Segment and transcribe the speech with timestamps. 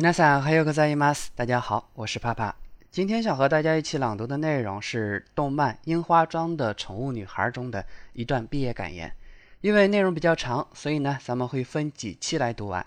[0.00, 1.32] 皆さんおはようございます。
[1.34, 2.54] 大家好，我是帕帕。
[2.92, 9.12] 今天想和大家一起朗读的内容是动漫《樱花庄的宠物女孩》中的一段毕业感言。
[9.60, 12.86] 因为内容比较长，所以呢，咱们会分几期来读完。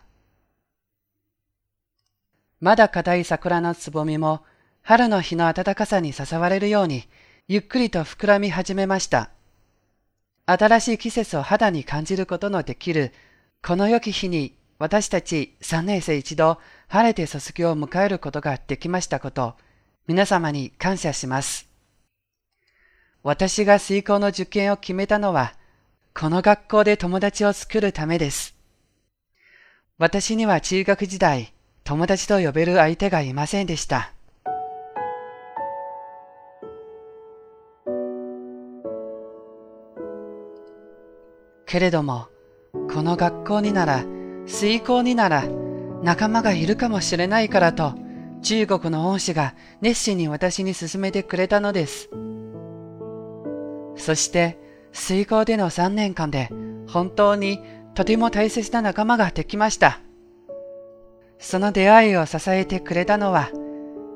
[2.62, 4.46] まだ硬い桜のつぼみも
[4.82, 7.10] 春の日の暖かさに誘われるように
[7.50, 9.32] ゆっくりと膨らみ始めました。
[10.46, 13.12] 新しい季節を肌に感じることのできる
[13.62, 16.58] この良き日に私たち3年生一度
[16.88, 19.54] 晴れて卒業を迎えることができましたこと
[20.08, 21.70] 皆様に感謝します。
[23.22, 25.54] 私が水校の受験を決めたのは
[26.16, 28.56] この学校で友達を作るためです。
[30.00, 34.12] 私には中学時代友達と呼べる相手がいませんでした。
[41.68, 42.30] けれども、
[42.92, 44.04] この学校になら、
[44.46, 45.46] 水校になら、
[46.04, 47.94] 仲間がいるかもしれないからと、
[48.42, 52.10] 中国の恩師が熱心に私に勧めてくれたのです。
[53.96, 54.58] そして、
[54.92, 56.50] 水校での3年間で、
[56.88, 57.60] 本当に
[57.94, 60.00] とても大切な仲間ができました。
[61.38, 63.50] その出会いを支えてくれたのは、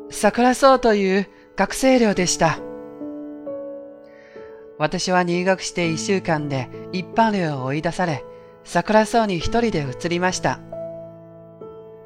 [0.09, 2.59] 桜草という学生寮でした。
[4.77, 8.23] 私は入学して1週間で一般寮を追い出され、
[8.65, 10.59] 桜草に一人で移りました。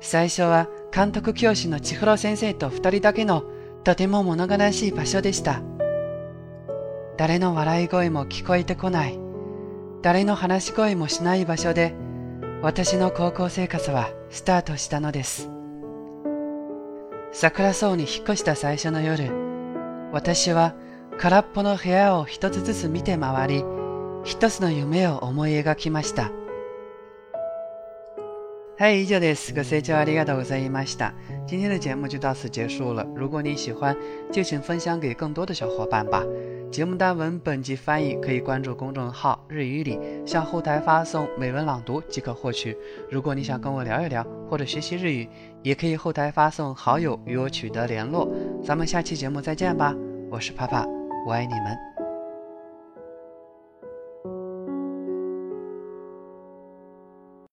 [0.01, 3.43] 最初は監督教師の千尋先生と二人だけの
[3.83, 5.61] とても物悲しい場所でした。
[7.17, 9.17] 誰の笑い声も聞こえてこない、
[10.01, 11.95] 誰の話し声もしない場所で、
[12.61, 15.49] 私の高校生活はスタートしたのです。
[17.31, 19.31] 桜草に引っ越した最初の夜、
[20.11, 20.75] 私は
[21.17, 23.65] 空っぽの部屋を一つずつ見て回り、
[24.25, 26.31] 一つの夢を思い描きました。
[28.78, 29.54] 嗨，以上です。
[29.54, 31.12] ご清聴ありがとうございました。
[31.46, 33.06] 今天的节目就到此结束了。
[33.14, 33.96] 如果你喜欢，
[34.32, 36.24] 就请分享给更多的小伙伴吧。
[36.72, 42.76] 节目单文本集翻译可以关注公众号“日语里”，向后台发送“美文朗读”即可获取。
[43.08, 45.28] 如果你想跟我聊一聊或者学习日语，
[45.62, 48.28] 也可以后台发送好友与我取得联络。
[48.60, 49.94] 咱们下期节目再见吧，
[50.28, 50.84] 我是帕帕，
[51.28, 51.97] 我爱你们。